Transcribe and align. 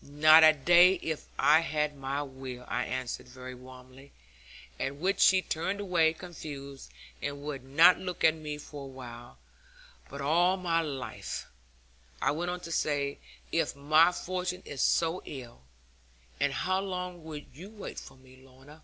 'Not 0.00 0.42
a 0.42 0.54
day 0.54 0.94
if 1.02 1.26
I 1.38 1.60
had 1.60 1.98
my 1.98 2.22
will,' 2.22 2.64
I 2.66 2.86
answered 2.86 3.28
very 3.28 3.54
warmly; 3.54 4.12
at 4.80 4.96
which 4.96 5.20
she 5.20 5.42
turned 5.42 5.80
away 5.80 6.14
confused, 6.14 6.90
and 7.20 7.42
would 7.42 7.62
not 7.62 7.98
look 7.98 8.24
at 8.24 8.34
me 8.34 8.56
for 8.56 8.86
awhile; 8.86 9.36
'but 10.08 10.22
all 10.22 10.56
my 10.56 10.80
life,' 10.80 11.44
I 12.22 12.30
went 12.30 12.50
on 12.50 12.60
to 12.60 12.72
say, 12.72 13.18
'if 13.52 13.76
my 13.76 14.12
fortune 14.12 14.62
is 14.64 14.80
so 14.80 15.20
ill. 15.26 15.60
And 16.40 16.54
how 16.54 16.80
long 16.80 17.22
would 17.24 17.48
you 17.52 17.68
wait 17.68 17.98
for 17.98 18.16
me, 18.16 18.38
Lorna?' 18.42 18.82